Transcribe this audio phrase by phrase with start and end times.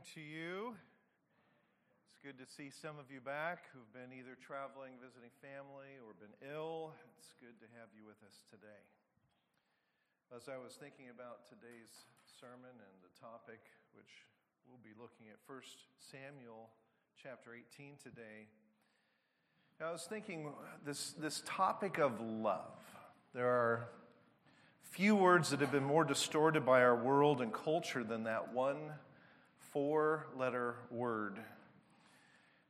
[0.00, 0.72] morning to you.
[2.08, 6.16] It's good to see some of you back who've been either traveling, visiting family, or
[6.16, 6.96] been ill.
[7.18, 8.80] It's good to have you with us today.
[10.32, 11.92] As I was thinking about today's
[12.40, 13.60] sermon and the topic,
[13.92, 14.24] which
[14.64, 15.60] we'll be looking at 1
[16.00, 16.72] Samuel
[17.20, 18.48] chapter 18 today,
[19.84, 20.48] I was thinking
[20.84, 22.80] this, this topic of love.
[23.34, 23.88] There are
[24.80, 28.96] few words that have been more distorted by our world and culture than that one
[29.72, 31.38] four letter word.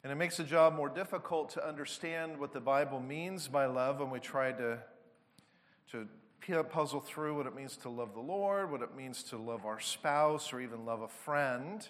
[0.02, 4.00] And it makes the job more difficult to understand what the Bible means by love
[4.00, 4.78] when we try to,
[5.92, 6.08] to
[6.64, 9.78] puzzle through what it means to love the Lord, what it means to love our
[9.78, 11.86] spouse, or even love a friend.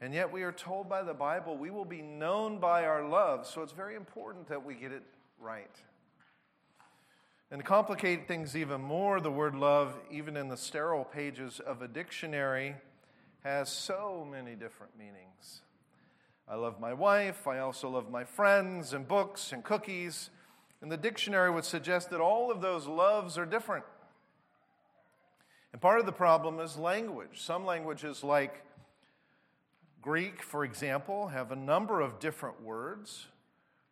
[0.00, 3.46] And yet, we are told by the Bible we will be known by our love.
[3.46, 5.02] So it's very important that we get it
[5.40, 5.74] right.
[7.50, 11.80] And to complicate things even more, the word love, even in the sterile pages of
[11.80, 12.74] a dictionary,
[13.46, 15.62] has so many different meanings.
[16.48, 17.46] I love my wife.
[17.46, 20.30] I also love my friends and books and cookies.
[20.82, 23.84] And the dictionary would suggest that all of those loves are different.
[25.72, 27.40] And part of the problem is language.
[27.40, 28.64] Some languages, like
[30.02, 33.26] Greek, for example, have a number of different words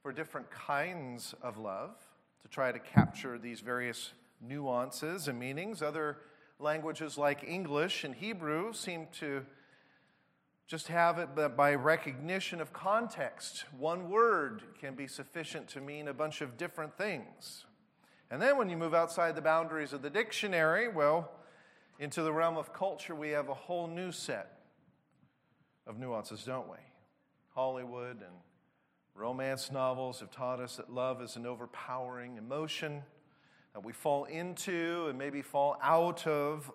[0.02, 1.94] for different kinds of love
[2.42, 5.80] to try to capture these various nuances and meanings.
[5.80, 6.18] Other
[6.58, 9.44] languages like English and Hebrew seem to
[10.66, 13.64] just have it by recognition of context.
[13.76, 17.66] One word can be sufficient to mean a bunch of different things.
[18.30, 21.30] And then when you move outside the boundaries of the dictionary, well,
[21.98, 24.58] into the realm of culture, we have a whole new set
[25.86, 26.78] of nuances, don't we?
[27.54, 28.34] Hollywood and
[29.14, 33.04] Romance novels have taught us that love is an overpowering emotion
[33.82, 36.70] we fall into and maybe fall out of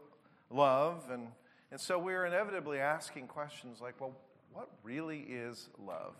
[0.50, 1.10] love.
[1.12, 1.28] And,
[1.72, 4.16] and so we're inevitably asking questions like, well,
[4.52, 6.16] what really is love?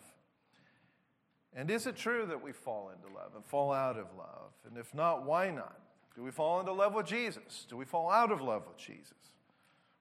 [1.54, 4.52] And is it true that we fall into love and fall out of love?
[4.66, 5.78] And if not, why not?
[6.14, 7.66] Do we fall into love with Jesus?
[7.68, 9.14] Do we fall out of love with Jesus?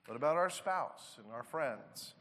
[0.06, 2.14] What about our spouse and our friends?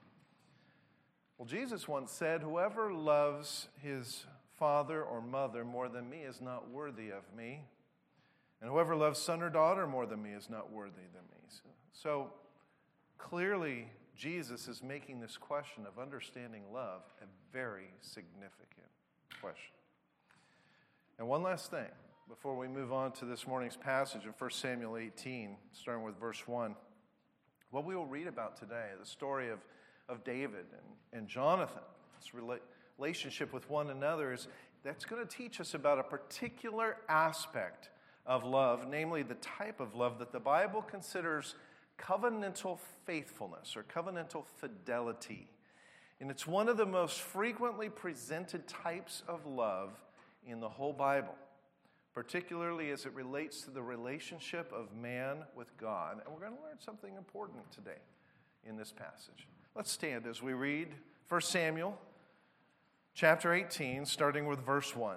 [1.37, 4.27] Well, Jesus once said, Whoever loves his
[4.59, 7.63] father or mother more than me is not worthy of me.
[8.61, 11.39] And whoever loves son or daughter more than me is not worthy than me.
[11.93, 12.31] So
[13.17, 13.87] clearly,
[14.17, 18.89] Jesus is making this question of understanding love a very significant
[19.41, 19.75] question.
[21.19, 21.89] And one last thing
[22.29, 26.47] before we move on to this morning's passage in 1 Samuel 18, starting with verse
[26.47, 26.75] 1.
[27.71, 29.59] What we will read about today, the story of
[30.09, 31.83] of David and, and Jonathan,
[32.19, 32.33] this
[32.99, 34.49] relationship with one another, is
[34.83, 37.91] that's going to teach us about a particular aspect
[38.29, 41.55] of love, namely the type of love that the Bible considers
[41.99, 45.49] covenantal faithfulness or covenantal fidelity.
[46.21, 49.91] And it's one of the most frequently presented types of love
[50.47, 51.35] in the whole Bible,
[52.15, 56.21] particularly as it relates to the relationship of man with God.
[56.25, 58.01] And we're going to learn something important today
[58.69, 59.49] in this passage.
[59.75, 60.89] Let's stand as we read
[61.29, 61.99] 1 Samuel
[63.15, 65.17] chapter 18, starting with verse 1.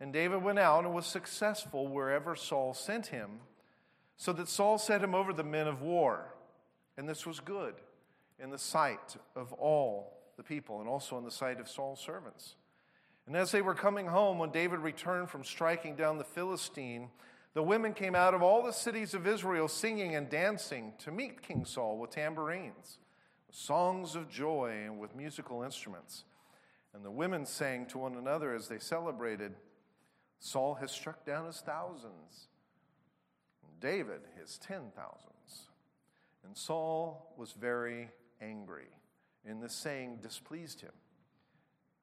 [0.00, 3.40] And David went out and was successful wherever Saul sent him,
[4.16, 6.34] so that Saul set him over the men of war.
[6.96, 7.74] And this was good
[8.38, 12.56] in the sight of all the people, and also in the sight of Saul's servants.
[13.26, 17.08] And as they were coming home, when David returned from striking down the Philistine,
[17.54, 21.42] the women came out of all the cities of Israel singing and dancing to meet
[21.42, 22.98] King Saul with tambourines,
[23.46, 26.24] with songs of joy, and with musical instruments.
[26.94, 29.54] And the women sang to one another as they celebrated
[30.44, 32.48] Saul has struck down his thousands,
[33.80, 35.68] David his ten thousands.
[36.44, 38.10] And Saul was very
[38.40, 38.88] angry,
[39.46, 40.90] and this saying displeased him.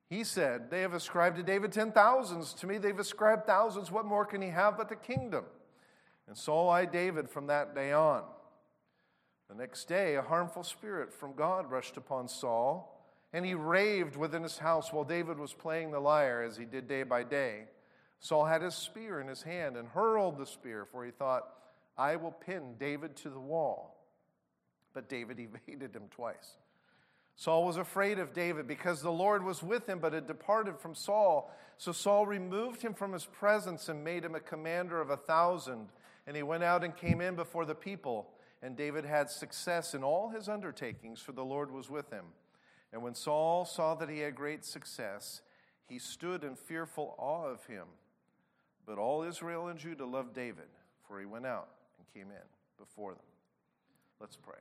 [0.10, 2.54] He said, They have ascribed to David ten thousands.
[2.56, 3.92] To me, they've ascribed thousands.
[3.92, 5.44] What more can he have but the kingdom?
[6.28, 8.24] And Saul eyed David from that day on.
[9.50, 13.04] The next day, a harmful spirit from God rushed upon Saul,
[13.34, 16.88] and he raved within his house while David was playing the lyre, as he did
[16.88, 17.66] day by day.
[18.20, 21.48] Saul had his spear in his hand and hurled the spear, for he thought,
[21.98, 23.96] I will pin David to the wall.
[24.94, 26.58] But David evaded him twice.
[27.36, 30.94] Saul was afraid of David because the Lord was with him, but had departed from
[30.94, 31.50] Saul.
[31.78, 35.88] So Saul removed him from his presence and made him a commander of a thousand.
[36.28, 38.30] And he went out and came in before the people.
[38.62, 42.26] And David had success in all his undertakings, for the Lord was with him.
[42.92, 45.42] And when Saul saw that he had great success,
[45.88, 47.86] he stood in fearful awe of him.
[48.90, 50.66] But all Israel and Judah loved David,
[51.08, 51.70] for he went out
[52.00, 52.42] and came in
[52.76, 53.22] before them.
[54.20, 54.58] Let's pray.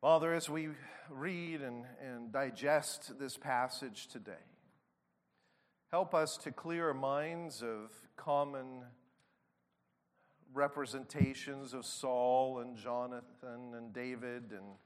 [0.00, 0.68] Father, as we
[1.10, 4.44] read and, and digest this passage today,
[5.90, 8.84] help us to clear minds of common
[10.54, 14.76] representations of Saul and Jonathan and David and,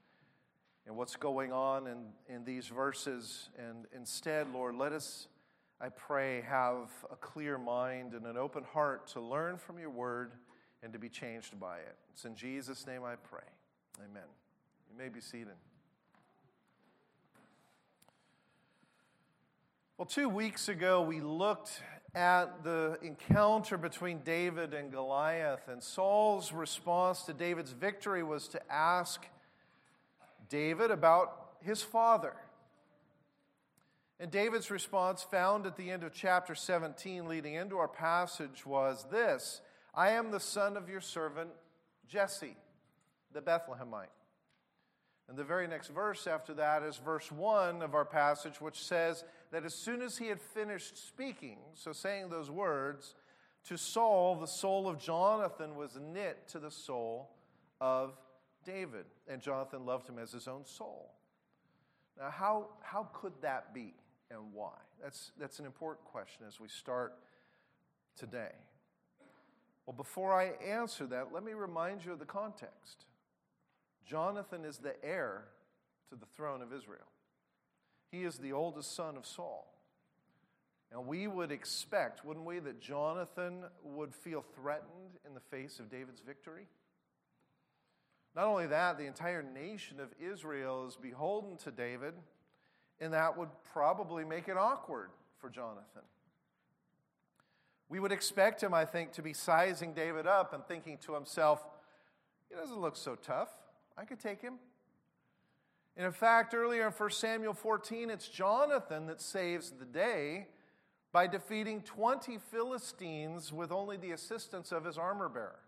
[0.87, 3.49] and what's going on in, in these verses.
[3.59, 5.27] And instead, Lord, let us,
[5.83, 10.33] I pray, have a clear mind and an open heart to learn from your word
[10.83, 11.95] and to be changed by it.
[12.13, 13.47] It's in Jesus' name I pray.
[13.97, 14.27] Amen.
[14.91, 15.55] You may be seated.
[19.97, 21.81] Well, two weeks ago, we looked
[22.13, 28.61] at the encounter between David and Goliath, and Saul's response to David's victory was to
[28.71, 29.25] ask
[30.47, 32.33] David about his father.
[34.21, 39.03] And David's response, found at the end of chapter 17, leading into our passage, was
[39.09, 39.61] this
[39.95, 41.49] I am the son of your servant
[42.07, 42.55] Jesse,
[43.33, 44.13] the Bethlehemite.
[45.27, 49.23] And the very next verse after that is verse 1 of our passage, which says
[49.51, 53.15] that as soon as he had finished speaking, so saying those words,
[53.69, 57.31] to Saul, the soul of Jonathan was knit to the soul
[57.79, 58.13] of
[58.65, 59.05] David.
[59.27, 61.11] And Jonathan loved him as his own soul.
[62.19, 63.95] Now, how, how could that be
[64.31, 64.77] and why?
[65.01, 67.13] That's, that's an important question as we start
[68.17, 68.51] today.
[69.85, 73.05] Well, before I answer that, let me remind you of the context.
[74.05, 75.45] Jonathan is the heir
[76.09, 77.07] to the throne of Israel.
[78.11, 79.67] He is the oldest son of Saul.
[80.91, 85.89] And we would expect, wouldn't we, that Jonathan would feel threatened in the face of
[85.89, 86.67] David's victory?
[88.35, 92.13] Not only that, the entire nation of Israel is beholden to David,
[93.01, 95.09] and that would probably make it awkward
[95.39, 96.03] for Jonathan.
[97.89, 101.65] We would expect him, I think, to be sizing David up and thinking to himself,
[102.47, 103.49] he doesn't look so tough.
[103.97, 104.53] I could take him.
[105.97, 110.47] And in fact, earlier in 1 Samuel 14, it's Jonathan that saves the day
[111.11, 115.59] by defeating 20 Philistines with only the assistance of his armor bearer.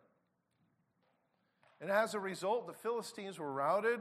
[1.82, 4.00] And as a result, the Philistines were routed.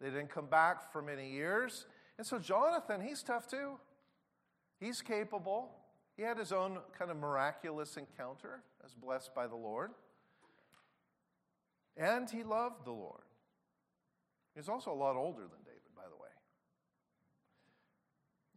[0.00, 1.86] They didn't come back for many years.
[2.18, 3.78] And so, Jonathan, he's tough too.
[4.78, 5.70] He's capable.
[6.16, 9.90] He had his own kind of miraculous encounter as blessed by the Lord.
[11.96, 13.22] And he loved the Lord.
[14.54, 16.28] He's also a lot older than David, by the way.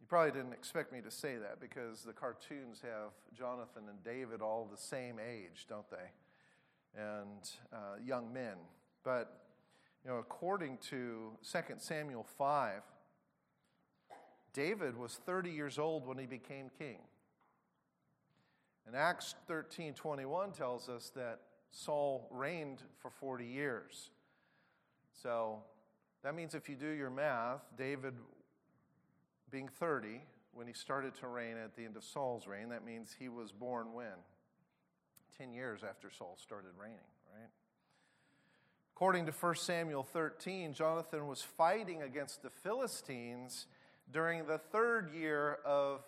[0.00, 4.42] You probably didn't expect me to say that because the cartoons have Jonathan and David
[4.42, 7.00] all the same age, don't they?
[7.00, 8.56] And uh, young men.
[9.04, 9.40] But,
[10.04, 12.82] you know, according to 2 Samuel 5,
[14.56, 16.96] David was 30 years old when he became king.
[18.86, 24.10] And Acts 13 21 tells us that Saul reigned for 40 years.
[25.22, 25.58] So
[26.24, 28.14] that means if you do your math, David
[29.50, 30.22] being 30
[30.54, 33.52] when he started to reign at the end of Saul's reign, that means he was
[33.52, 34.06] born when?
[35.36, 36.96] 10 years after Saul started reigning,
[37.30, 37.50] right?
[38.94, 43.66] According to 1 Samuel 13, Jonathan was fighting against the Philistines
[44.12, 46.02] during the third year of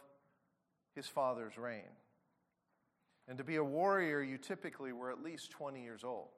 [0.94, 1.90] his father's reign.
[3.28, 6.28] And to be a warrior, you typically were at least 20 years old.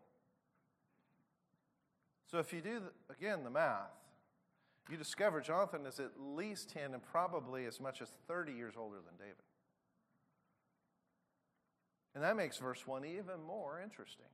[2.31, 3.90] So if you do, again, the math,
[4.90, 8.97] you discover Jonathan is at least 10 and probably as much as 30 years older
[8.97, 9.37] than David.
[12.14, 14.26] And that makes verse 1 even more interesting.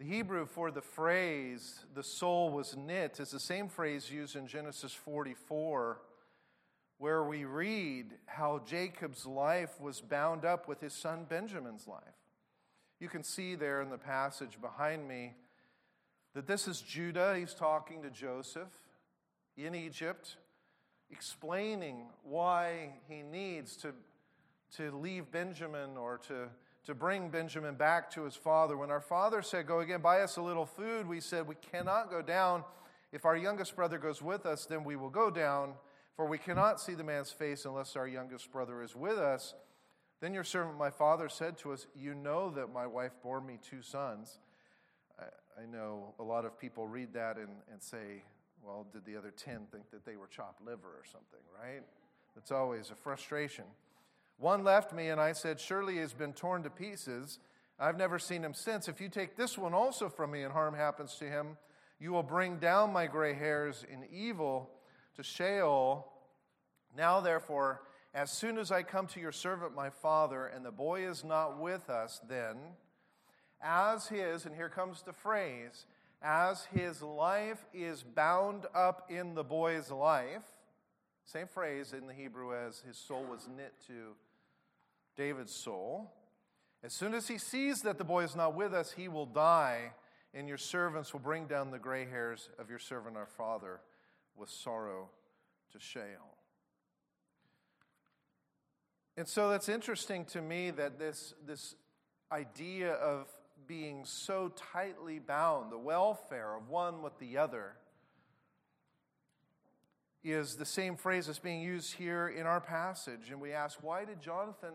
[0.00, 4.48] The Hebrew for the phrase, the soul was knit, is the same phrase used in
[4.48, 6.00] Genesis 44,
[6.98, 12.02] where we read how Jacob's life was bound up with his son Benjamin's life.
[12.98, 15.34] You can see there in the passage behind me
[16.34, 17.36] that this is Judah.
[17.38, 18.72] He's talking to Joseph
[19.56, 20.36] in Egypt,
[21.08, 23.92] explaining why he needs to,
[24.76, 26.48] to leave Benjamin or to,
[26.86, 28.76] to bring Benjamin back to his father.
[28.76, 32.10] When our father said, Go again, buy us a little food, we said, We cannot
[32.10, 32.64] go down.
[33.12, 35.74] If our youngest brother goes with us, then we will go down,
[36.16, 39.54] for we cannot see the man's face unless our youngest brother is with us.
[40.20, 43.58] Then your servant, my father, said to us, You know that my wife bore me
[43.62, 44.38] two sons.
[45.20, 48.24] I know a lot of people read that and, and say,
[48.62, 51.82] Well, did the other 10 think that they were chopped liver or something, right?
[52.34, 53.64] That's always a frustration.
[54.38, 57.38] One left me, and I said, Surely he has been torn to pieces.
[57.78, 58.88] I've never seen him since.
[58.88, 61.56] If you take this one also from me and harm happens to him,
[61.98, 64.70] you will bring down my gray hairs in evil
[65.16, 66.06] to Sheol.
[66.96, 67.82] Now, therefore,
[68.14, 71.58] as soon as I come to your servant, my father, and the boy is not
[71.58, 72.56] with us, then,
[73.60, 75.86] as his, and here comes the phrase,
[76.22, 80.42] as his life is bound up in the boy's life,
[81.24, 84.14] same phrase in the Hebrew as his soul was knit to
[85.16, 86.12] David's soul.
[86.82, 89.92] As soon as he sees that the boy is not with us, he will die,
[90.34, 93.80] and your servants will bring down the gray hairs of your servant our father
[94.36, 95.08] with sorrow
[95.72, 96.36] to Sheol.
[99.16, 101.76] And so that's interesting to me that this, this
[102.30, 103.28] idea of
[103.66, 107.76] being so tightly bound, the welfare of one with the other,
[110.24, 113.30] is the same phrase that's being used here in our passage.
[113.30, 114.72] And we ask, why did Jonathan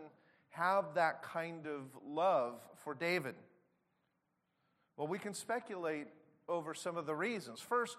[0.50, 3.34] have that kind of love for David?
[4.96, 6.06] Well, we can speculate
[6.48, 7.60] over some of the reasons.
[7.60, 7.96] First,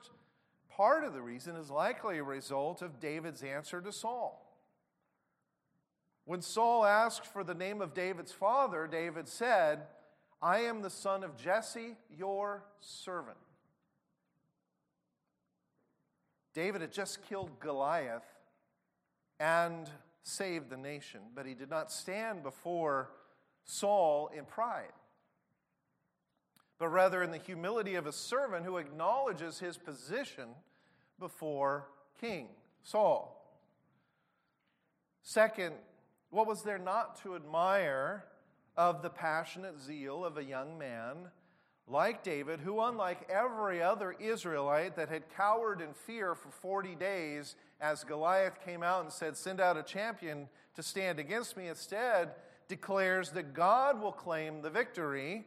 [0.70, 4.48] part of the reason is likely a result of David's answer to Saul.
[6.26, 9.88] When Saul asked for the name of David's father, David said,
[10.42, 13.38] I am the son of Jesse, your servant.
[16.54, 18.26] David had just killed Goliath
[19.40, 19.90] and
[20.24, 23.10] saved the nation, but he did not stand before
[23.64, 24.94] Saul in pride,
[26.78, 30.50] but rather in the humility of a servant who acknowledges his position
[31.20, 31.88] before
[32.20, 32.48] King
[32.84, 33.38] Saul.
[35.24, 35.76] Second,
[36.30, 38.26] what was there not to admire
[38.76, 41.30] of the passionate zeal of a young man
[41.92, 47.56] like David, who, unlike every other Israelite that had cowered in fear for 40 days
[47.82, 52.32] as Goliath came out and said, Send out a champion to stand against me, instead
[52.68, 55.46] declares that God will claim the victory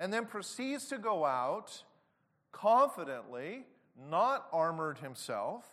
[0.00, 1.82] and then proceeds to go out
[2.50, 3.66] confidently,
[4.08, 5.64] not armored himself,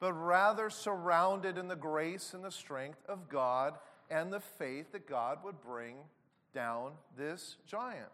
[0.00, 3.78] but rather surrounded in the grace and the strength of God
[4.10, 5.96] and the faith that God would bring
[6.52, 8.10] down this giant.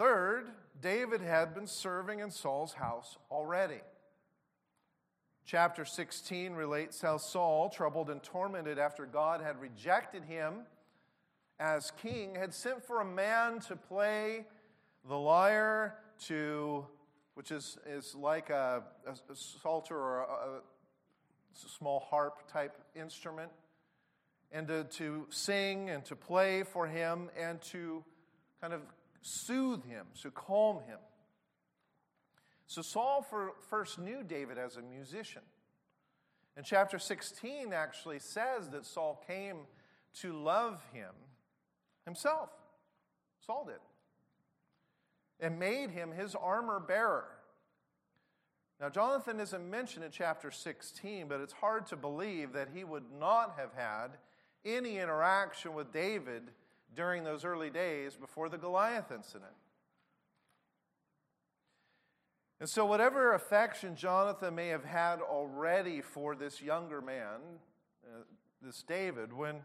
[0.00, 0.46] Third,
[0.80, 3.82] David had been serving in Saul's house already.
[5.44, 10.60] Chapter 16 relates how Saul, troubled and tormented after God had rejected him
[11.58, 14.46] as king, had sent for a man to play
[15.06, 15.96] the lyre
[16.28, 16.86] to
[17.34, 23.50] which is, is like a, a, a psalter or a, a small harp type instrument,
[24.50, 28.02] and to, to sing and to play for him and to
[28.62, 28.80] kind of
[29.22, 30.98] soothe him, to calm him.
[32.66, 33.26] So Saul
[33.68, 35.42] first knew David as a musician.
[36.56, 39.58] And chapter 16 actually says that Saul came
[40.20, 41.10] to love him
[42.04, 42.50] himself.
[43.44, 43.78] Saul did
[45.40, 47.24] and made him his armor bearer.
[48.80, 53.04] Now, Jonathan isn't mentioned in chapter 16, but it's hard to believe that he would
[53.18, 54.08] not have had
[54.64, 56.42] any interaction with David
[56.94, 59.52] during those early days before the Goliath incident.
[62.60, 67.40] And so, whatever affection Jonathan may have had already for this younger man,
[68.04, 68.22] uh,
[68.60, 69.62] this David, when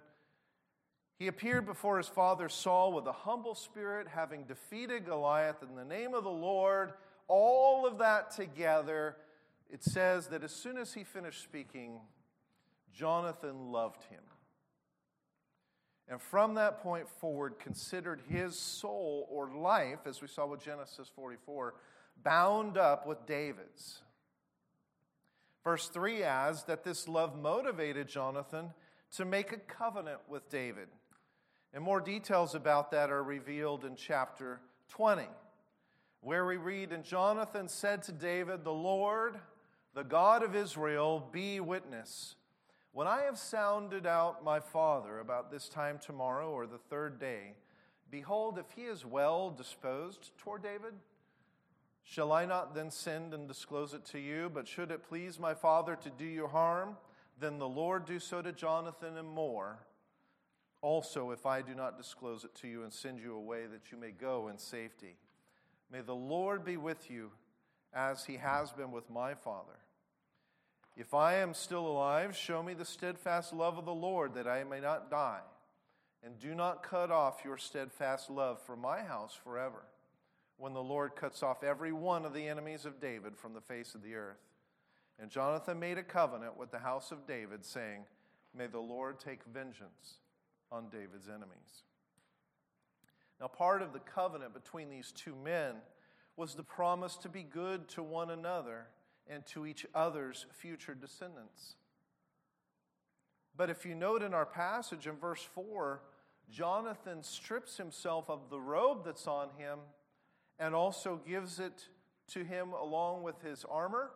[1.17, 5.85] he appeared before his father Saul with a humble spirit, having defeated Goliath in the
[5.85, 6.93] name of the Lord.
[7.27, 9.15] All of that together,
[9.69, 11.99] it says that as soon as he finished speaking,
[12.93, 14.21] Jonathan loved him.
[16.07, 21.09] And from that point forward, considered his soul or life, as we saw with Genesis
[21.15, 21.73] 44,
[22.23, 24.01] bound up with David's.
[25.63, 28.71] Verse 3 adds that this love motivated Jonathan
[29.15, 30.87] to make a covenant with David.
[31.73, 35.23] And more details about that are revealed in chapter 20,
[36.21, 39.39] where we read, And Jonathan said to David, The Lord,
[39.95, 42.35] the God of Israel, be witness.
[42.95, 47.51] When I have sounded out my father about this time tomorrow or the third day,
[48.09, 50.93] behold, if he is well disposed toward David,
[52.05, 54.49] shall I not then send and disclose it to you?
[54.49, 56.95] But should it please my father to do you harm,
[57.37, 59.79] then the Lord do so to Jonathan and more
[60.85, 63.97] also, if I do not disclose it to you and send you away, that you
[63.97, 65.17] may go in safety.
[65.91, 67.31] May the Lord be with you
[67.91, 69.79] as he has been with my father.
[70.95, 74.63] If I am still alive, show me the steadfast love of the Lord, that I
[74.63, 75.41] may not die.
[76.23, 79.83] And do not cut off your steadfast love for my house forever.
[80.57, 83.93] when the Lord cuts off every one of the enemies of David from the face
[83.93, 84.39] of the earth.
[85.19, 88.05] And Jonathan made a covenant with the house of David, saying,
[88.57, 90.19] May the Lord take vengeance
[90.71, 91.83] on David's enemies.
[93.39, 95.75] Now, part of the covenant between these two men
[96.37, 98.87] was the promise to be good to one another
[99.29, 101.75] and to each other's future descendants.
[103.57, 106.01] But if you note in our passage in verse 4,
[106.49, 109.79] Jonathan strips himself of the robe that's on him
[110.59, 111.87] and also gives it
[112.27, 114.11] to him along with his armor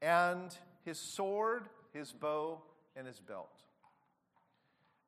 [0.00, 2.62] and his sword, his bow,
[2.96, 3.62] and his belt.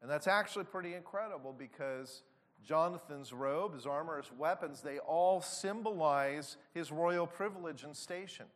[0.02, 2.22] And that's actually pretty incredible because
[2.64, 8.46] Jonathan's robe, his armor, his weapons, they all symbolize his royal privilege and station.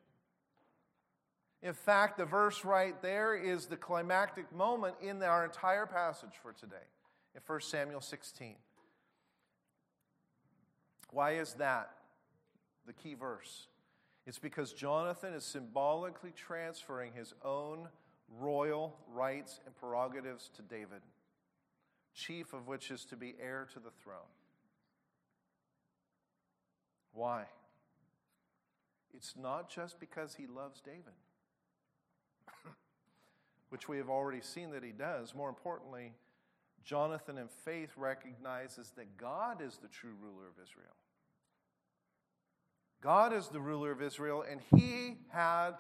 [1.63, 6.53] In fact, the verse right there is the climactic moment in our entire passage for
[6.53, 6.77] today
[7.35, 8.55] in 1 Samuel 16.
[11.11, 11.91] Why is that
[12.87, 13.67] the key verse?
[14.25, 17.89] It's because Jonathan is symbolically transferring his own
[18.39, 21.01] royal rights and prerogatives to David,
[22.15, 24.19] chief of which is to be heir to the throne.
[27.15, 27.47] Why?
[29.13, 31.15] It's not just because he loves David
[33.71, 35.35] which we have already seen that he does.
[35.35, 36.13] More importantly,
[36.85, 40.95] Jonathan in faith recognizes that God is the true ruler of Israel.
[43.01, 45.73] God is the ruler of Israel, and he had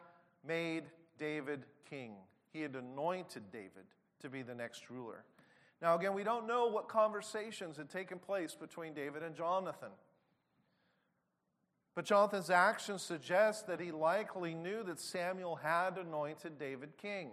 [0.46, 0.84] made
[1.18, 2.12] David king.
[2.52, 3.86] He had anointed David
[4.20, 5.24] to be the next ruler.
[5.80, 9.90] Now, again, we don't know what conversations had taken place between David and Jonathan.
[11.98, 17.30] But Jonathan's actions suggest that he likely knew that Samuel had anointed David king.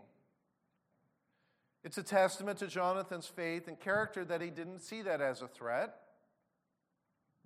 [1.84, 5.48] It's a testament to Jonathan's faith and character that he didn't see that as a
[5.48, 5.94] threat,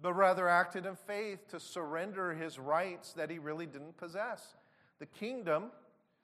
[0.01, 4.55] but rather acted in faith to surrender his rights that he really didn't possess.
[4.99, 5.71] The kingdom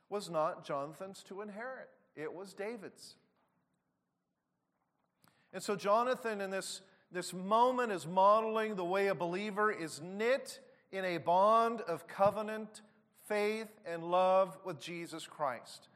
[0.08, 3.16] was not Jonathan's to inherit, it was David's.
[5.52, 6.80] And so, Jonathan, in this,
[7.12, 12.82] this moment, is modeling the way a believer is knit in a bond of covenant,
[13.28, 15.90] faith, and love with Jesus Christ.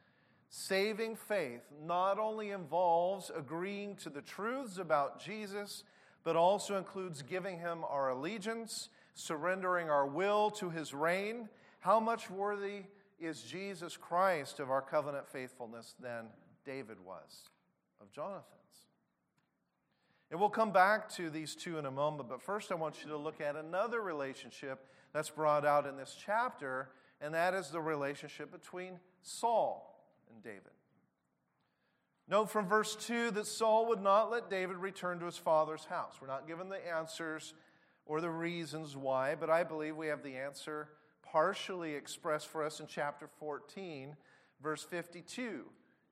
[0.50, 5.84] Saving faith not only involves agreeing to the truths about Jesus,
[6.24, 11.50] but also includes giving him our allegiance, surrendering our will to his reign.
[11.80, 12.84] How much worthy
[13.20, 16.26] is Jesus Christ of our covenant faithfulness than
[16.66, 17.50] David was
[18.02, 18.59] of Jonathan's?
[20.32, 23.10] And we'll come back to these two in a moment, but first I want you
[23.10, 26.90] to look at another relationship that's brought out in this chapter,
[27.20, 30.72] and that is the relationship between Saul and David.
[32.28, 36.18] Note from verse 2 that Saul would not let David return to his father's house.
[36.22, 37.56] We're not given the answers
[38.06, 40.90] or the reasons why, but I believe we have the answer
[41.24, 44.16] partially expressed for us in chapter 14,
[44.62, 45.66] verse 52.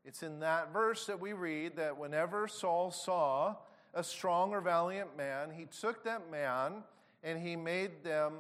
[0.04, 3.56] It's in that verse that we read that whenever Saul saw
[3.94, 6.84] a strong or valiant man, he took that man
[7.24, 8.34] and he made them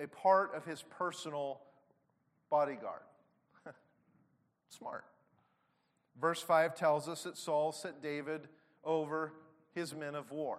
[0.00, 1.60] a part of his personal
[2.50, 3.02] bodyguard.
[4.68, 5.04] Smart.
[6.20, 8.48] Verse 5 tells us that Saul set David
[8.84, 9.32] over
[9.74, 10.58] his men of war.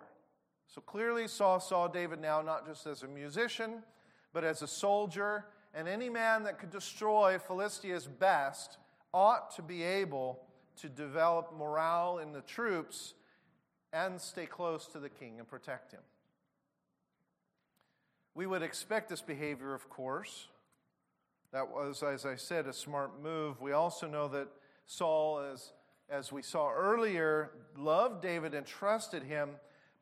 [0.67, 3.83] So clearly, Saul saw David now not just as a musician,
[4.33, 8.77] but as a soldier, and any man that could destroy Philistia's best
[9.13, 10.39] ought to be able
[10.77, 13.13] to develop morale in the troops
[13.93, 16.01] and stay close to the king and protect him.
[18.35, 20.47] We would expect this behavior, of course.
[21.51, 23.61] That was, as I said, a smart move.
[23.61, 24.47] We also know that
[24.87, 25.71] Saul, as,
[26.09, 29.51] as we saw earlier, loved David and trusted him.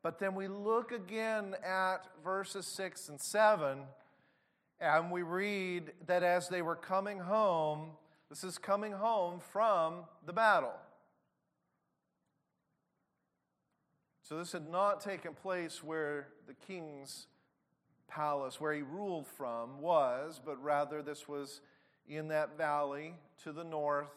[0.02, 3.80] But then we look again at verses 6 and 7,
[4.80, 7.92] and we read that as they were coming home,
[8.30, 10.74] this is coming home from the battle.
[14.32, 17.28] So this had not taken place where the king's
[18.08, 21.60] palace, where he ruled from, was, but rather this was
[22.08, 24.08] in that valley to the north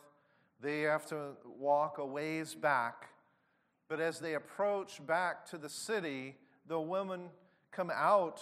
[0.61, 3.09] they have to walk a ways back.
[3.88, 6.37] But as they approach back to the city,
[6.68, 7.22] the women
[7.72, 8.40] come out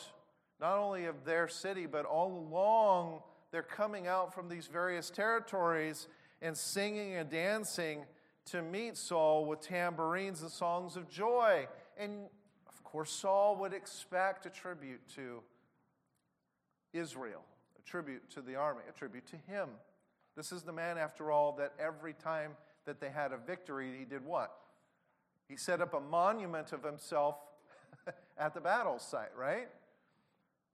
[0.60, 6.06] not only of their city, but all along they're coming out from these various territories
[6.42, 8.04] and singing and dancing
[8.46, 11.66] to meet Saul with tambourines and songs of joy.
[11.96, 12.26] And
[12.68, 15.42] of course, Saul would expect a tribute to
[16.92, 17.42] Israel,
[17.78, 19.68] a tribute to the army, a tribute to him.
[20.36, 22.52] This is the man, after all, that every time
[22.86, 24.52] that they had a victory, he did what?
[25.48, 27.36] He set up a monument of himself
[28.38, 29.68] at the battle site, right?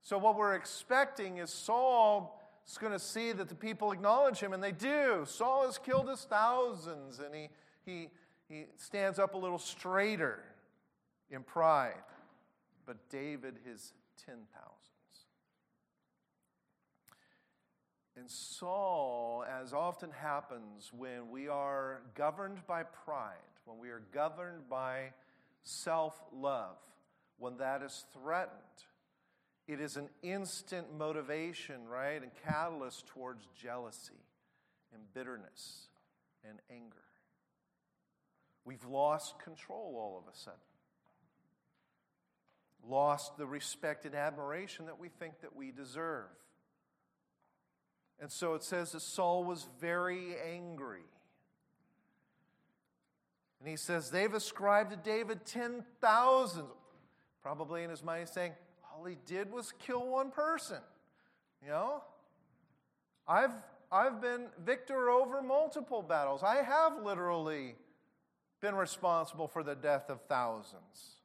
[0.01, 2.38] So, what we're expecting is Saul
[2.69, 5.23] is going to see that the people acknowledge him, and they do.
[5.25, 7.49] Saul has killed his thousands, and he,
[7.83, 8.09] he,
[8.47, 10.43] he stands up a little straighter
[11.31, 11.93] in pride.
[12.85, 14.69] But David, his ten thousands.
[18.15, 24.69] And Saul, as often happens when we are governed by pride, when we are governed
[24.69, 25.13] by
[25.63, 26.77] self love,
[27.37, 28.59] when that is threatened,
[29.69, 34.25] it is an instant motivation, right, and catalyst towards jealousy
[34.91, 35.89] and bitterness
[36.43, 36.95] and anger.
[38.65, 40.59] We've lost control all of a sudden.
[42.83, 46.25] Lost the respect and admiration that we think that we deserve.
[48.19, 51.05] And so it says that Saul was very angry.
[53.59, 56.65] And he says, They've ascribed to David 10,000.
[57.43, 58.53] Probably in his mind, he's saying,
[58.99, 60.79] All he did was kill one person.
[61.63, 62.03] You know?
[63.27, 63.53] I've,
[63.91, 66.43] I've been victor over multiple battles.
[66.43, 67.75] I have literally
[68.61, 71.21] been responsible for the death of thousands.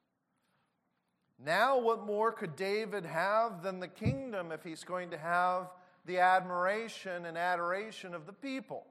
[1.44, 5.66] Now, what more could David have than the kingdom if he's going to have
[6.06, 8.84] the admiration and adoration of the people?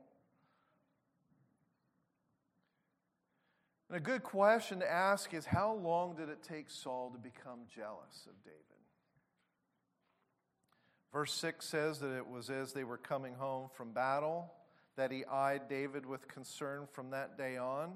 [3.88, 7.60] And a good question to ask is how long did it take Saul to become
[7.74, 8.73] jealous of David?
[11.14, 14.52] Verse 6 says that it was as they were coming home from battle
[14.98, 17.94] that he eyed David with concern from that day on.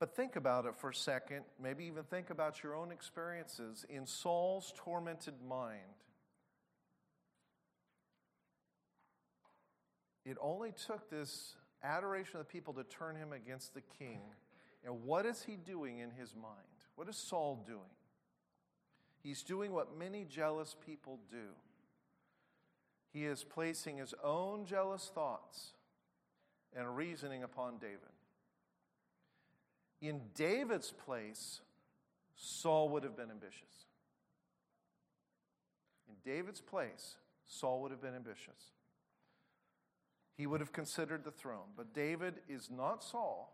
[0.00, 4.06] But think about it for a second, maybe even think about your own experiences in
[4.06, 5.78] Saul's tormented mind.
[10.24, 14.20] It only took this adoration of the people to turn him against the king.
[14.84, 16.56] And what is he doing in his mind?
[16.96, 17.80] What is Saul doing?
[19.22, 21.54] He's doing what many jealous people do.
[23.12, 25.72] He is placing his own jealous thoughts
[26.74, 27.98] and reasoning upon David.
[30.00, 31.60] In David's place,
[32.36, 33.86] Saul would have been ambitious.
[36.08, 38.72] In David's place, Saul would have been ambitious.
[40.36, 41.74] He would have considered the throne.
[41.76, 43.52] But David is not Saul.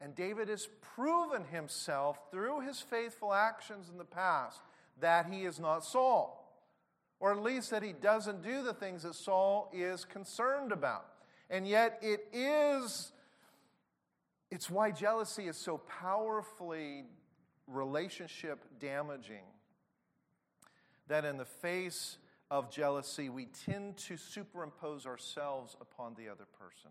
[0.00, 4.60] And David has proven himself through his faithful actions in the past
[5.02, 6.38] that he is not Saul.
[7.20, 11.06] Or at least that he doesn't do the things that Saul is concerned about.
[11.50, 13.12] And yet it is
[14.50, 17.04] it's why jealousy is so powerfully
[17.66, 19.44] relationship damaging
[21.08, 22.18] that in the face
[22.50, 26.90] of jealousy, we tend to superimpose ourselves upon the other person.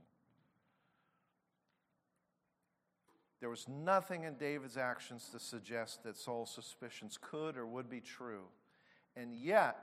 [3.42, 8.00] There was nothing in David's actions to suggest that Saul's suspicions could or would be
[8.00, 8.44] true.
[9.18, 9.78] And yet,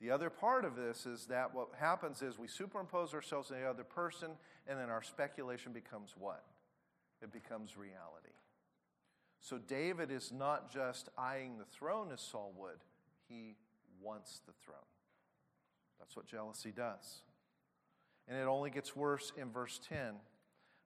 [0.00, 3.68] the other part of this is that what happens is we superimpose ourselves on the
[3.68, 4.30] other person,
[4.66, 6.42] and then our speculation becomes what?
[7.22, 8.34] it becomes reality.
[9.40, 12.78] So David is not just eyeing the throne as Saul would,
[13.28, 13.56] he
[14.00, 14.76] wants the throne.
[15.98, 17.22] That's what jealousy does.
[18.28, 20.14] And it only gets worse in verse 10.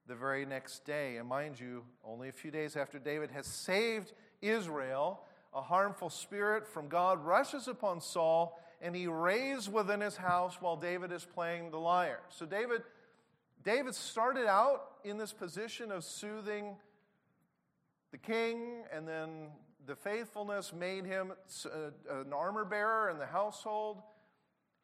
[0.07, 4.13] The very next day, and mind you, only a few days after David has saved
[4.41, 5.21] Israel,
[5.53, 10.77] a harmful spirit from God rushes upon Saul and he raves within his house while
[10.77, 12.19] David is playing the lyre.
[12.29, 12.83] So David
[13.63, 16.77] David started out in this position of soothing
[18.11, 19.47] the king, and then
[19.85, 21.33] the faithfulness made him
[21.65, 24.01] uh, an armor bearer in the household.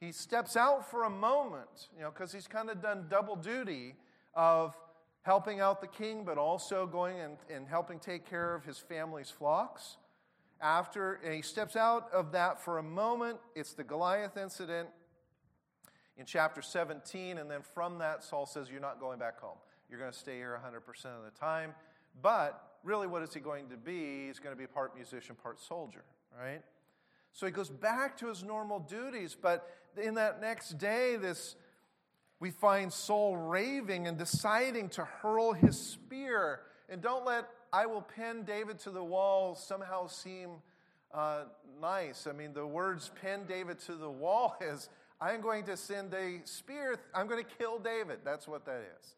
[0.01, 3.95] He steps out for a moment, you know, because he's kind of done double duty
[4.33, 4.75] of
[5.23, 9.29] helping out the king, but also going and, and helping take care of his family's
[9.29, 9.97] flocks.
[10.61, 14.89] After he steps out of that for a moment, it's the Goliath incident
[16.17, 17.37] in chapter 17.
[17.37, 19.57] And then from that, Saul says, You're not going back home.
[19.89, 21.73] You're going to stay here 100% of the time.
[22.21, 24.27] But really, what is he going to be?
[24.27, 26.03] He's going to be part musician, part soldier,
[26.37, 26.61] right?
[27.31, 29.35] So he goes back to his normal duties.
[29.39, 29.69] But
[30.01, 31.55] in that next day, this
[32.43, 36.59] we find Saul raving and deciding to hurl his spear.
[36.89, 40.49] And don't let I will pin David to the wall somehow seem
[41.13, 41.43] uh,
[41.79, 42.27] nice.
[42.27, 44.89] I mean, the words pin David to the wall is
[45.21, 48.19] I'm going to send a spear, I'm going to kill David.
[48.25, 49.15] That's what that is.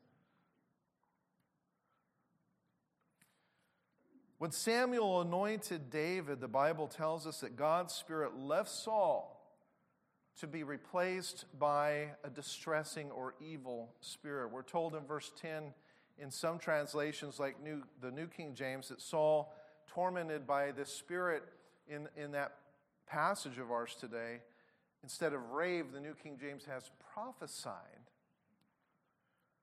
[4.38, 9.35] When Samuel anointed David, the Bible tells us that God's Spirit left Saul
[10.40, 14.52] to be replaced by a distressing or evil spirit.
[14.52, 15.74] We're told in verse 10
[16.18, 19.54] in some translations, like New, the New King James, that Saul
[19.88, 21.44] tormented by this spirit
[21.88, 22.56] in, in that
[23.08, 24.42] passage of ours today.
[25.04, 28.10] Instead of rave, the New King James has prophesied.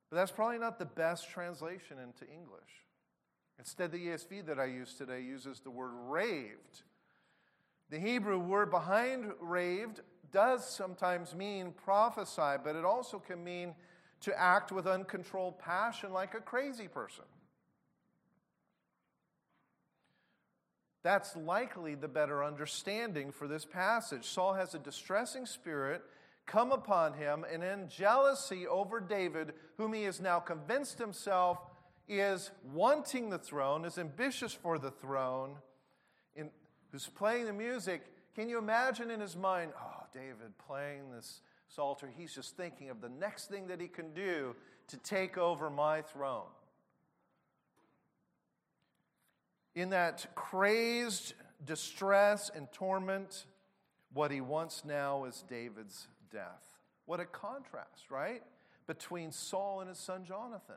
[0.08, 2.61] But that's probably not the best translation into English.
[3.58, 6.82] Instead, the ESV that I use today uses the word raved.
[7.90, 10.00] The Hebrew word behind raved
[10.32, 13.74] does sometimes mean prophesy, but it also can mean
[14.20, 17.24] to act with uncontrolled passion like a crazy person.
[21.02, 24.24] That's likely the better understanding for this passage.
[24.24, 26.02] Saul has a distressing spirit
[26.46, 31.58] come upon him, and in jealousy over David, whom he has now convinced himself
[32.08, 35.56] is wanting the throne, is ambitious for the throne,
[36.90, 38.02] who's playing the music.
[38.34, 42.09] Can you imagine in his mind, oh, David playing this psalter?
[42.16, 44.55] He's just thinking of the next thing that he can do
[44.88, 46.51] to take over my throne.
[49.75, 53.46] In that crazed distress and torment,
[54.12, 56.79] what he wants now is David's death.
[57.07, 58.42] What a contrast, right?
[58.87, 60.77] Between Saul and his son Jonathan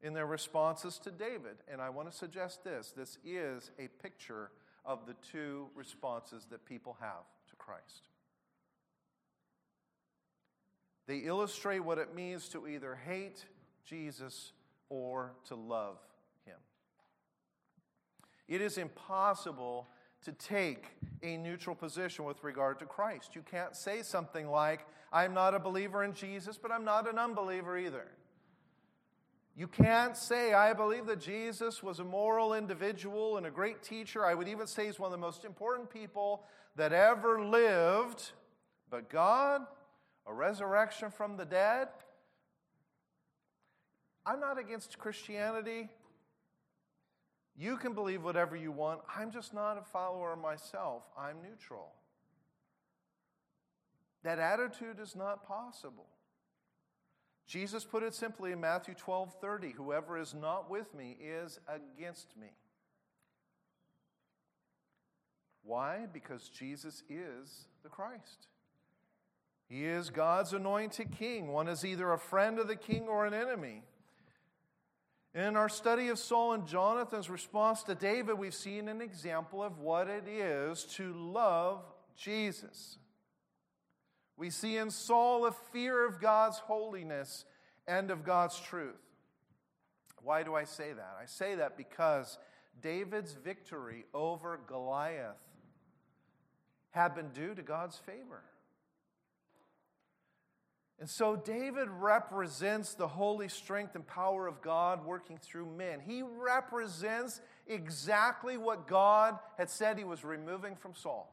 [0.00, 1.56] in their responses to David.
[1.70, 4.50] And I want to suggest this this is a picture
[4.84, 8.08] of the two responses that people have to Christ.
[11.08, 13.46] They illustrate what it means to either hate
[13.84, 14.52] Jesus
[14.90, 15.96] or to love
[16.44, 16.58] him.
[18.46, 19.88] It is impossible
[20.24, 20.84] to take
[21.22, 23.34] a neutral position with regard to Christ.
[23.34, 27.18] You can't say something like, I'm not a believer in Jesus, but I'm not an
[27.18, 28.06] unbeliever either.
[29.56, 34.26] You can't say, I believe that Jesus was a moral individual and a great teacher.
[34.26, 36.44] I would even say he's one of the most important people
[36.76, 38.32] that ever lived.
[38.90, 39.62] But God,
[40.28, 41.88] a resurrection from the dead,
[44.26, 45.88] I'm not against Christianity.
[47.56, 49.00] You can believe whatever you want.
[49.16, 51.02] I'm just not a follower myself.
[51.18, 51.92] I'm neutral.
[54.22, 56.06] That attitude is not possible.
[57.46, 62.36] Jesus put it simply in Matthew 12 30 Whoever is not with me is against
[62.36, 62.48] me.
[65.62, 66.06] Why?
[66.12, 68.48] Because Jesus is the Christ.
[69.68, 71.48] He is God's anointed king.
[71.48, 73.82] One is either a friend of the king or an enemy.
[75.34, 79.78] In our study of Saul and Jonathan's response to David, we've seen an example of
[79.78, 81.84] what it is to love
[82.16, 82.98] Jesus.
[84.38, 87.44] We see in Saul a fear of God's holiness
[87.86, 88.94] and of God's truth.
[90.22, 91.16] Why do I say that?
[91.20, 92.38] I say that because
[92.80, 95.36] David's victory over Goliath
[96.90, 98.42] had been due to God's favor.
[101.00, 106.00] And so David represents the holy strength and power of God working through men.
[106.00, 111.32] He represents exactly what God had said he was removing from Saul.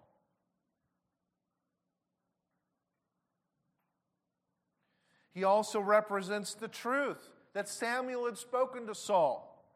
[5.34, 9.67] He also represents the truth that Samuel had spoken to Saul,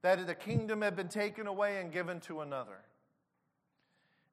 [0.00, 2.78] that the kingdom had been taken away and given to another.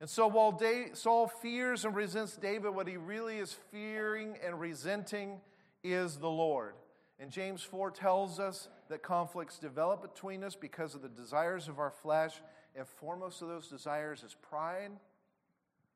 [0.01, 0.57] And so while
[0.93, 5.41] Saul fears and resents David, what he really is fearing and resenting
[5.83, 6.75] is the Lord.
[7.19, 11.79] And James 4 tells us that conflicts develop between us because of the desires of
[11.79, 12.41] our flesh.
[12.75, 14.91] And foremost of those desires is pride,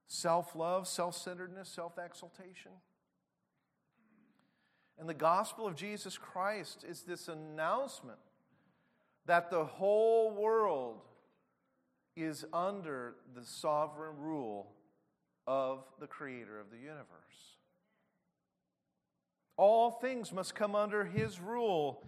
[0.08, 2.72] self love, self centeredness, self exaltation.
[5.00, 8.20] And the gospel of Jesus Christ is this announcement
[9.26, 11.02] that the whole world
[12.15, 14.71] is under the sovereign rule
[15.47, 17.04] of the creator of the universe.
[19.58, 22.04] All things must come under his rule.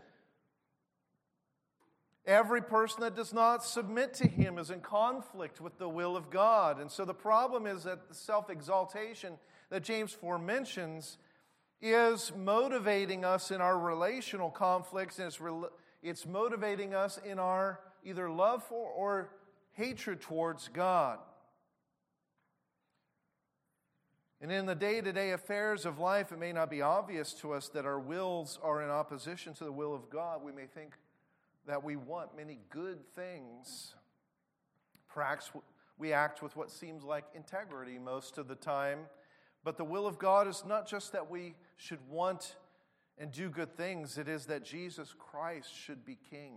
[2.25, 6.31] Every person that does not submit to him is in conflict with the will of
[6.31, 6.79] God.
[6.79, 9.33] And so the problem is that the self exaltation
[9.69, 11.17] that James 4 mentions
[11.81, 15.69] is motivating us in our relational conflicts, and it's, re-
[16.01, 19.29] it's motivating us in our either love for or
[19.75, 21.19] hatred towards God.
[24.41, 27.53] And in the day to day affairs of life, it may not be obvious to
[27.53, 30.43] us that our wills are in opposition to the will of God.
[30.43, 30.95] We may think
[31.65, 33.95] that we want many good things.
[35.07, 35.51] Perhaps
[35.97, 38.99] we act with what seems like integrity most of the time
[39.65, 42.55] but the will of God is not just that we should want
[43.17, 46.53] and do good things, it is that Jesus Christ should be king.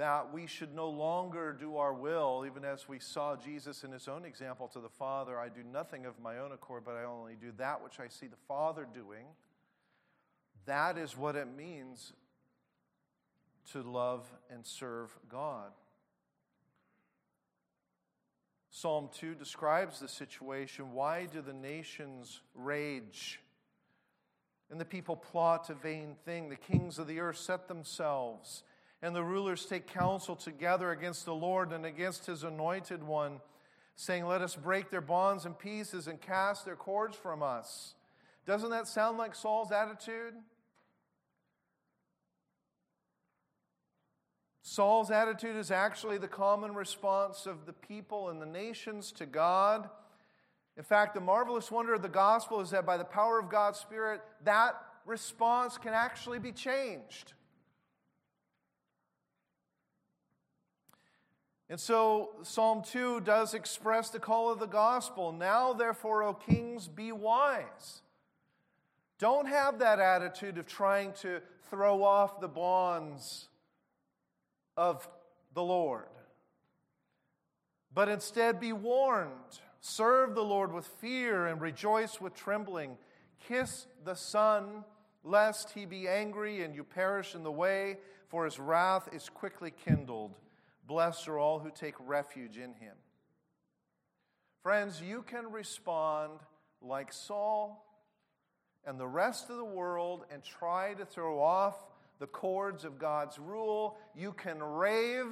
[0.00, 4.08] That we should no longer do our will, even as we saw Jesus in his
[4.08, 7.34] own example to the Father I do nothing of my own accord, but I only
[7.38, 9.26] do that which I see the Father doing.
[10.64, 12.14] That is what it means
[13.72, 15.70] to love and serve God.
[18.70, 20.94] Psalm 2 describes the situation.
[20.94, 23.38] Why do the nations rage?
[24.70, 26.48] And the people plot a vain thing.
[26.48, 28.62] The kings of the earth set themselves,
[29.02, 33.40] and the rulers take counsel together against the Lord and against his anointed one,
[33.96, 37.94] saying, Let us break their bonds in pieces and cast their cords from us.
[38.46, 40.34] Doesn't that sound like Saul's attitude?
[44.62, 49.88] Saul's attitude is actually the common response of the people and the nations to God.
[50.76, 53.80] In fact, the marvelous wonder of the gospel is that by the power of God's
[53.80, 57.32] Spirit, that response can actually be changed.
[61.70, 65.30] And so, Psalm 2 does express the call of the gospel.
[65.30, 68.02] Now, therefore, O kings, be wise.
[69.20, 73.48] Don't have that attitude of trying to throw off the bonds
[74.76, 75.08] of
[75.54, 76.08] the Lord.
[77.94, 79.60] But instead, be warned.
[79.80, 82.96] Serve the Lord with fear and rejoice with trembling.
[83.46, 84.84] Kiss the Son,
[85.22, 89.72] lest he be angry and you perish in the way, for his wrath is quickly
[89.84, 90.34] kindled.
[90.86, 92.96] Blessed are all who take refuge in him.
[94.62, 96.40] Friends, you can respond
[96.82, 97.86] like Saul
[98.84, 101.76] and the rest of the world and try to throw off
[102.18, 103.96] the cords of God's rule.
[104.14, 105.26] You can rave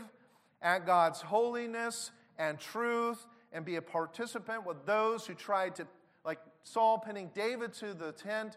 [0.63, 5.87] at God's holiness and truth and be a participant with those who tried to,
[6.25, 8.57] like Saul pinning David to the tent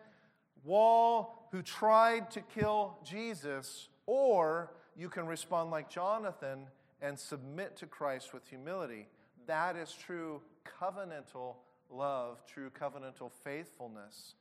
[0.63, 3.89] wall, who tried to kill Jesus.
[4.05, 6.67] Or you can respond like Jonathan
[7.01, 9.07] and submit to Christ with humility.
[9.47, 10.41] That is true
[10.79, 11.55] covenantal
[11.89, 14.35] love, true covenantal faithfulness.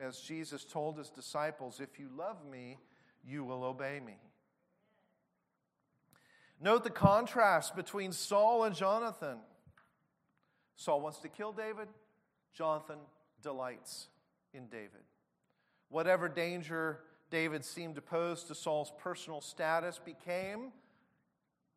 [0.00, 2.78] As Jesus told his disciples, if you love me,
[3.24, 4.16] you will obey me.
[6.60, 9.38] Note the contrast between Saul and Jonathan.
[10.76, 11.88] Saul wants to kill David,
[12.52, 12.98] Jonathan
[13.42, 14.08] delights
[14.52, 15.02] in David.
[15.88, 20.72] Whatever danger David seemed to pose to Saul's personal status became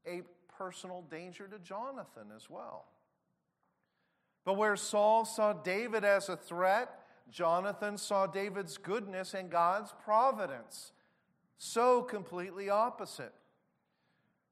[0.06, 0.22] a
[0.58, 2.86] personal danger to Jonathan as well.
[4.44, 6.90] But where Saul saw David as a threat,
[7.30, 10.92] Jonathan saw David's goodness and God's providence.
[11.58, 13.34] So completely opposite.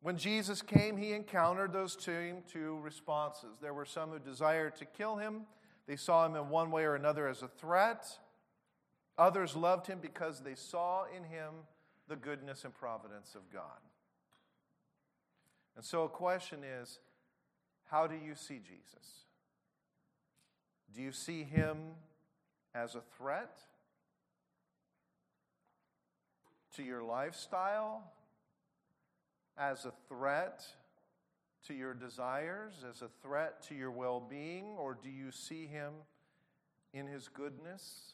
[0.02, 3.58] When Jesus came, he encountered those two, responses.
[3.62, 5.42] There were some who desired to kill him,
[5.88, 8.06] they saw him in one way or another as a threat.
[9.18, 11.54] Others loved him because they saw in him
[12.08, 13.80] the goodness and providence of God.
[15.80, 17.00] And so, a question is
[17.86, 19.24] how do you see Jesus?
[20.94, 21.78] Do you see him
[22.76, 23.56] as a threat?
[26.80, 28.04] to your lifestyle,
[29.58, 30.64] as a threat
[31.68, 35.92] to your desires, as a threat to your well being, or do you see him
[36.94, 38.14] in his goodness?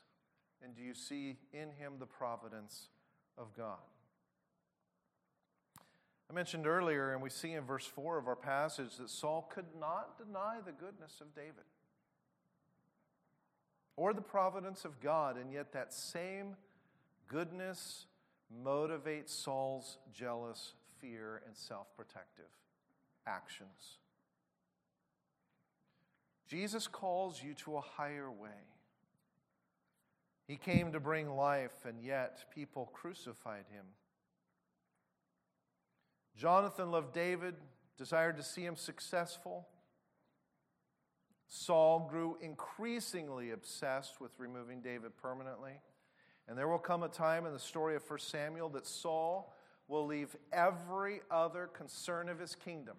[0.64, 2.90] And do you see in him the providence
[3.38, 3.78] of God?
[6.30, 9.76] I mentioned earlier, and we see in verse 4 of our passage, that Saul could
[9.80, 11.66] not deny the goodness of David
[13.96, 16.56] or the providence of God, and yet that same
[17.28, 18.08] goodness
[18.64, 22.50] motivates Saul's jealous fear and self protective
[23.28, 24.00] actions.
[26.48, 28.50] Jesus calls you to a higher way.
[30.48, 33.86] He came to bring life, and yet people crucified him.
[36.36, 37.56] Jonathan loved David,
[37.98, 39.68] desired to see him successful.
[41.48, 45.80] Saul grew increasingly obsessed with removing David permanently.
[46.48, 49.54] And there will come a time in the story of 1 Samuel that Saul
[49.88, 52.98] will leave every other concern of his kingdom.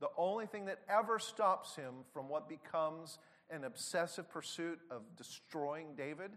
[0.00, 3.18] The only thing that ever stops him from what becomes
[3.50, 6.32] an obsessive pursuit of destroying David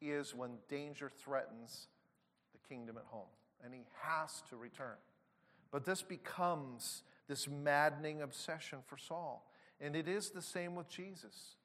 [0.00, 1.88] is when danger threatens
[2.52, 3.28] the kingdom at home.
[3.64, 4.96] And he has to return.
[5.70, 9.46] But this becomes this maddening obsession for Saul.
[9.80, 11.56] And it is the same with Jesus.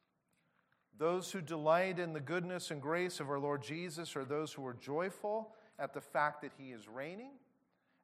[0.97, 4.65] Those who delight in the goodness and grace of our Lord Jesus are those who
[4.65, 7.31] are joyful at the fact that He is reigning,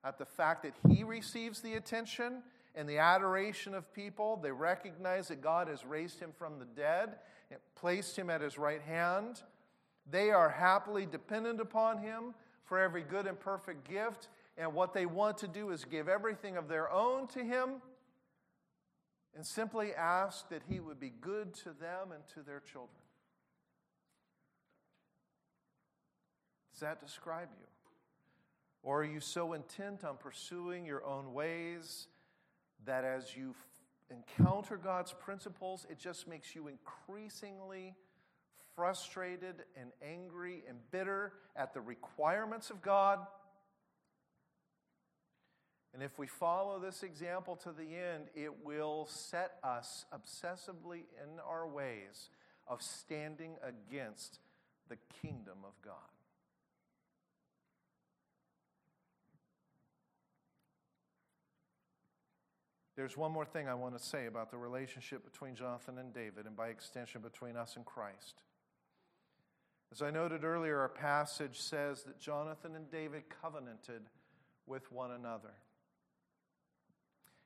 [0.03, 2.41] at the fact that He receives the attention
[2.73, 4.39] and the adoration of people.
[4.41, 7.17] They recognize that God has raised Him from the dead
[7.51, 9.41] and placed Him at His right hand.
[10.09, 12.33] They are happily dependent upon Him
[12.63, 14.29] for every good and perfect gift.
[14.60, 17.82] And what they want to do is give everything of their own to Him
[19.34, 22.89] and simply ask that He would be good to them and to their children.
[26.74, 27.68] Does that describe you?
[28.84, 32.07] Or are you so intent on pursuing your own ways
[32.86, 33.55] that as you
[34.12, 37.95] encounter God's principles, it just makes you increasingly
[38.76, 43.20] frustrated and angry and bitter at the requirements of God?
[45.93, 51.39] And if we follow this example to the end, it will set us obsessively in
[51.47, 52.29] our ways
[52.67, 54.39] of standing against
[54.87, 55.95] the kingdom of God.
[62.95, 66.45] There's one more thing I want to say about the relationship between Jonathan and David,
[66.45, 68.43] and by extension between us and Christ.
[69.91, 74.01] As I noted earlier, our passage says that Jonathan and David covenanted
[74.67, 75.53] with one another.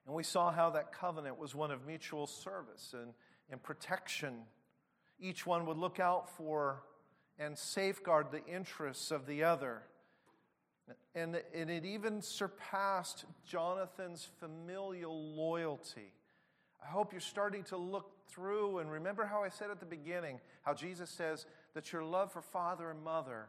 [0.05, 3.13] And we saw how that covenant was one of mutual service and,
[3.49, 4.39] and protection.
[5.19, 6.83] Each one would look out for
[7.39, 9.83] and safeguard the interests of the other.
[11.15, 16.11] And, and it even surpassed Jonathan's familial loyalty.
[16.83, 20.39] I hope you're starting to look through and remember how I said at the beginning
[20.63, 23.47] how Jesus says that your love for father and mother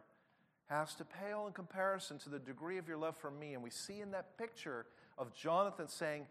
[0.67, 3.55] has to pale in comparison to the degree of your love for me.
[3.55, 4.87] And we see in that picture
[5.19, 6.27] of Jonathan saying,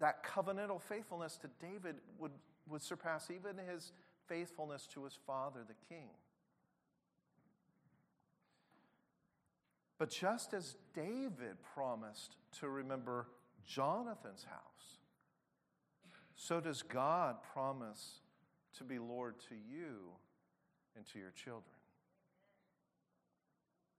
[0.00, 2.32] that covenantal faithfulness to David would,
[2.68, 3.92] would surpass even his
[4.26, 6.08] faithfulness to his father, the king.
[9.98, 13.26] But just as David promised to remember
[13.66, 14.98] Jonathan's house,
[16.34, 18.20] so does God promise
[18.78, 20.12] to be Lord to you
[20.96, 21.76] and to your children.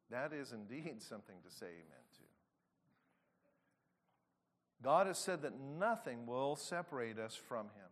[0.09, 2.10] That is indeed something to say amen.
[4.83, 7.89] God has said that nothing will separate us from Him.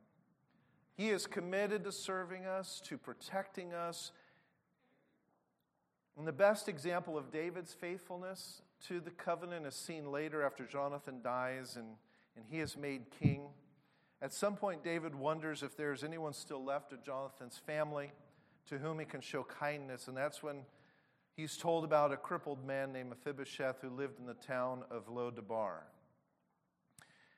[0.95, 4.11] He is committed to serving us, to protecting us.
[6.17, 11.21] And the best example of David's faithfulness to the covenant is seen later after Jonathan
[11.23, 11.87] dies and,
[12.35, 13.47] and he is made king.
[14.21, 18.11] At some point, David wonders if there's anyone still left of Jonathan's family
[18.67, 20.09] to whom he can show kindness.
[20.09, 20.63] And that's when
[21.37, 25.83] he's told about a crippled man named Mephibosheth who lived in the town of Lo-debar.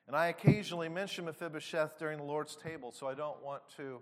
[0.06, 4.00] And I occasionally mention Mephibosheth during the Lord's table, so I don't want to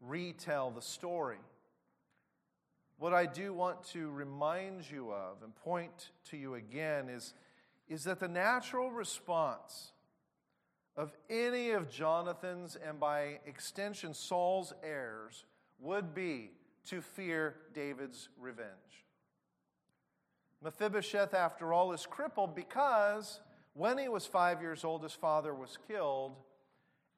[0.00, 1.38] retell the story.
[2.98, 7.34] What I do want to remind you of and point to you again is,
[7.88, 9.92] is that the natural response
[10.96, 15.44] of any of Jonathan's and by extension Saul's heirs
[15.80, 16.50] would be
[16.86, 18.68] to fear David's revenge.
[20.62, 23.40] Mephibosheth, after all, is crippled because
[23.74, 26.32] when he was five years old, his father was killed,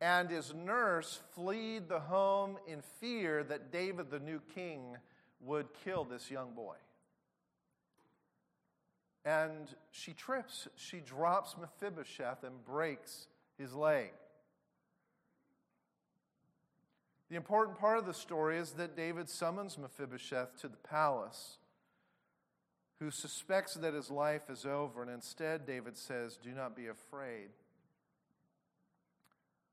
[0.01, 4.97] and his nurse fled the home in fear that David, the new king,
[5.41, 6.77] would kill this young boy.
[9.25, 13.27] And she trips, she drops Mephibosheth and breaks
[13.59, 14.13] his leg.
[17.31, 21.59] The important part of the story is that David summons Mephibosheth to the palace
[23.05, 27.51] who suspects that his life is over, and instead, David says, Do not be afraid.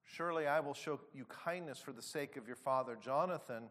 [0.03, 3.63] Surely I will show you kindness for the sake of your father Jonathan,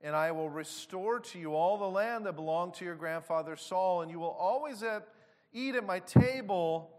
[0.00, 4.02] and I will restore to you all the land that belonged to your grandfather Saul,
[4.02, 5.08] and you will always at,
[5.52, 6.92] eat at my table.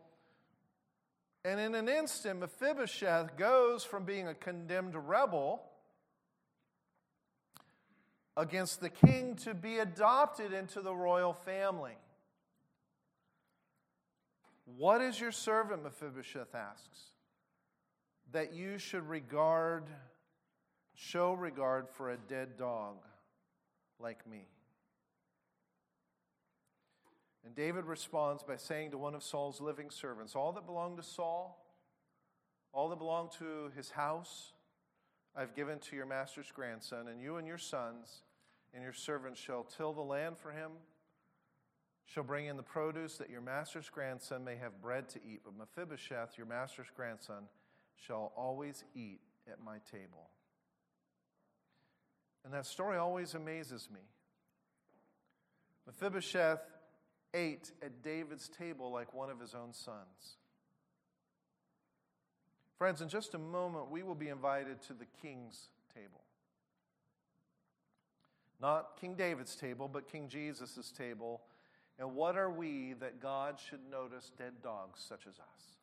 [1.45, 5.63] And in an instant, Mephibosheth goes from being a condemned rebel
[8.37, 11.97] against the king to be adopted into the royal family.
[14.77, 16.99] What is your servant, Mephibosheth asks,
[18.31, 19.83] that you should regard,
[20.93, 22.97] show regard for a dead dog
[23.99, 24.47] like me?
[27.45, 31.03] And David responds by saying to one of Saul's living servants, All that belonged to
[31.03, 31.65] Saul,
[32.71, 34.53] all that belonged to his house,
[35.35, 38.23] I've given to your master's grandson, and you and your sons
[38.73, 40.71] and your servants shall till the land for him,
[42.05, 45.41] shall bring in the produce that your master's grandson may have bread to eat.
[45.43, 47.43] But Mephibosheth, your master's grandson,
[47.95, 50.29] shall always eat at my table.
[52.43, 54.01] And that story always amazes me.
[55.85, 56.61] Mephibosheth
[57.33, 60.37] ate at David's table like one of his own sons.
[62.81, 66.23] Friends, in just a moment, we will be invited to the king's table.
[68.59, 71.41] Not King David's table, but King Jesus' table.
[71.99, 75.77] And what are we that God should notice dead dogs such as us?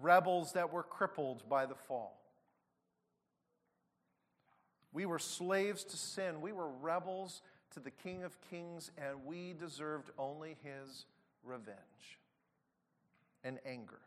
[0.00, 2.22] Rebels that were crippled by the fall.
[4.92, 6.40] We were slaves to sin.
[6.40, 7.42] We were rebels
[7.72, 11.06] to the King of Kings, and we deserved only his
[11.42, 12.20] revenge
[13.42, 13.98] and anger.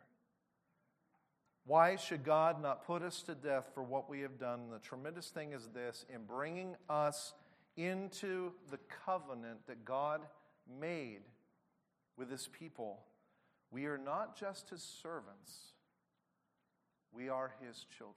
[1.68, 4.70] Why should God not put us to death for what we have done?
[4.72, 7.34] The tremendous thing is this in bringing us
[7.76, 10.22] into the covenant that God
[10.80, 11.22] made
[12.18, 13.00] with his people,
[13.72, 15.74] we are not just his servants,
[17.12, 18.16] we are his children.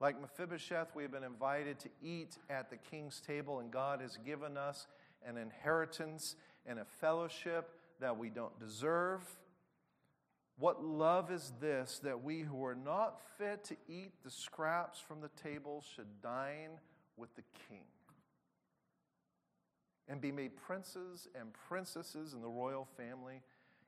[0.00, 4.18] Like Mephibosheth, we have been invited to eat at the king's table, and God has
[4.26, 4.88] given us
[5.24, 6.34] an inheritance
[6.66, 9.22] and a fellowship that we don't deserve.
[10.58, 15.20] What love is this that we who are not fit to eat the scraps from
[15.20, 16.78] the table should dine
[17.16, 17.84] with the king
[20.08, 23.40] and be made princes and princesses in the royal family?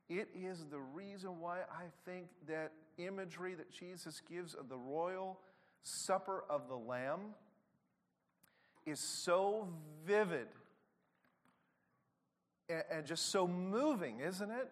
[0.08, 5.38] It is the reason why I think that imagery that Jesus gives of the royal
[5.82, 7.34] supper of the Lamb
[8.86, 9.68] is so
[10.06, 10.48] vivid
[12.68, 14.70] and just so moving, isn't it?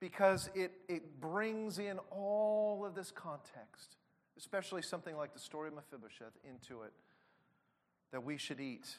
[0.00, 3.96] Because it, it brings in all of this context,
[4.36, 6.92] especially something like the story of Mephibosheth, into it,
[8.12, 8.96] that we should eat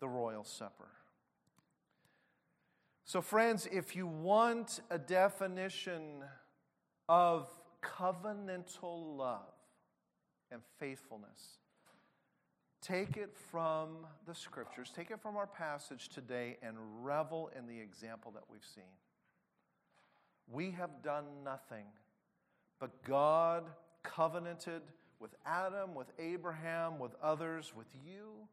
[0.00, 0.88] the royal supper.
[3.04, 6.24] So, friends, if you want a definition
[7.08, 7.48] of
[7.82, 9.52] covenantal love,
[10.50, 11.58] and faithfulness.
[12.82, 17.78] Take it from the scriptures, take it from our passage today, and revel in the
[17.78, 18.84] example that we've seen.
[20.50, 21.84] We have done nothing,
[22.78, 23.64] but God
[24.02, 24.82] covenanted
[25.18, 28.48] with Adam, with Abraham, with others, with you.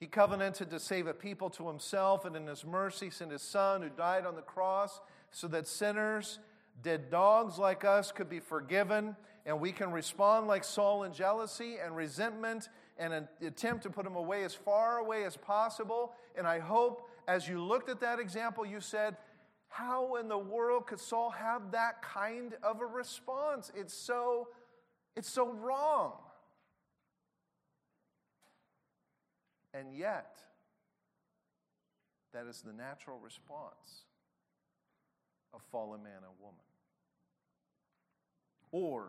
[0.00, 3.82] He covenanted to save a people to himself, and in his mercy sent his son
[3.82, 5.00] who died on the cross
[5.30, 6.38] so that sinners,
[6.82, 9.16] dead dogs like us, could be forgiven
[9.46, 12.68] and we can respond like Saul in jealousy and resentment
[12.98, 16.12] and an attempt to put him away as far away as possible.
[16.36, 19.16] And I hope as you looked at that example, you said,
[19.74, 23.72] How in the world could Saul have that kind of a response?
[23.74, 24.46] It's so,
[25.16, 26.12] it's so wrong.
[29.76, 30.38] And yet,
[32.32, 34.04] that is the natural response
[35.52, 36.54] of fallen man and woman.
[38.70, 39.08] Or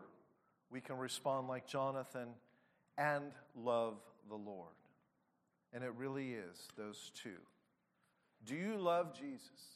[0.68, 2.30] we can respond like Jonathan
[2.98, 3.98] and love
[4.28, 4.74] the Lord.
[5.72, 7.38] And it really is those two.
[8.44, 9.75] Do you love Jesus?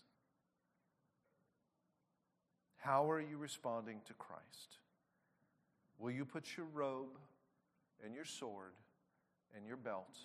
[2.81, 4.79] How are you responding to Christ?
[5.99, 7.19] Will you put your robe
[8.03, 8.73] and your sword
[9.55, 10.17] and your belt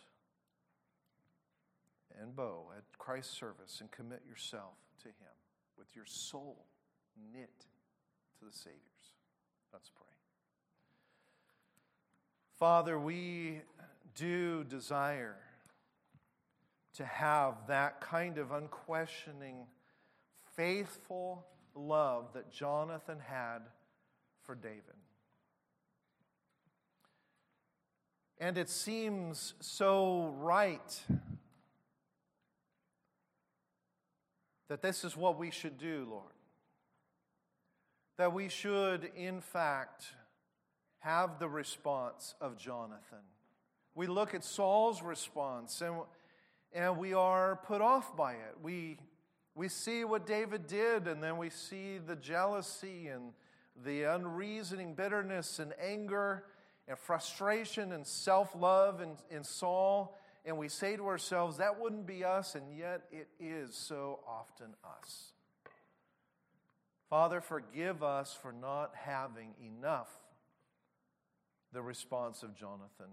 [2.21, 5.35] and bow at Christ's service and commit yourself to Him
[5.77, 6.65] with your soul
[7.33, 7.65] knit
[8.39, 8.79] to the Savior's?
[9.73, 10.05] Let's pray.
[12.57, 13.59] Father, we
[14.15, 15.35] do desire
[16.93, 19.67] to have that kind of unquestioning,
[20.55, 21.45] faithful
[21.75, 23.59] love that Jonathan had
[24.43, 24.81] for David.
[28.37, 31.03] And it seems so right
[34.67, 36.23] that this is what we should do, Lord.
[38.17, 40.05] That we should, in fact,
[40.99, 43.19] have the response of Jonathan.
[43.93, 45.95] We look at Saul's response and,
[46.73, 48.55] and we are put off by it.
[48.61, 48.97] We,
[49.55, 53.31] we see what David did, and then we see the jealousy and
[53.83, 56.43] the unreasoning bitterness and anger
[56.87, 60.17] and frustration and self love in, in Saul.
[60.43, 64.75] And we say to ourselves, that wouldn't be us, and yet it is so often
[64.83, 65.31] us.
[67.09, 70.09] Father, forgive us for not having enough
[71.71, 73.09] the response of Jonathan.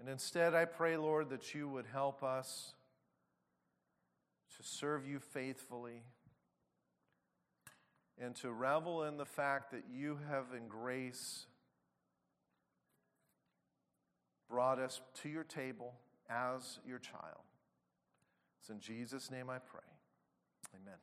[0.00, 2.74] And instead, I pray, Lord, that you would help us
[4.60, 6.02] to serve you faithfully
[8.20, 11.46] and to revel in the fact that you have in grace
[14.50, 15.94] brought us to your table
[16.28, 17.44] as your child.
[18.60, 19.80] It's in Jesus' name I pray.
[20.74, 20.98] Amen.